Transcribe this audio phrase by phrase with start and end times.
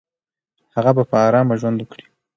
[0.75, 2.05] هغه به په آرامه ژوند وکړي.